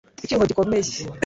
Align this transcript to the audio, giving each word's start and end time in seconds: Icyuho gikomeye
Icyuho 0.23 0.43
gikomeye 0.49 0.91